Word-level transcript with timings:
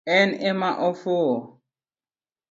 En 0.13 0.29
ema 0.49 0.69
ofuo 0.87 1.35